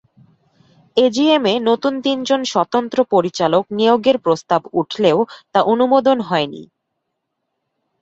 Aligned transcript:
এজিএমে 0.97 1.53
নতুন 1.69 1.93
তিনজন 2.01 2.41
স্বতন্ত্র 2.43 2.97
পরিচালক 3.13 3.63
নিয়োগের 3.71 4.17
প্রস্তাব 4.17 4.61
উঠলেও 4.73 5.17
তা 5.53 5.59
অনুমোদন 5.73 6.17
হয়নি। 6.21 6.61